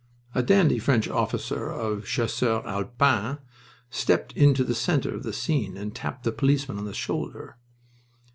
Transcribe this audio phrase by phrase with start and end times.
[0.33, 3.37] A dandy French officer of Chasseurs Alpins
[3.91, 7.57] stepped into the center of the scene and tapped the policeman on the shoulder.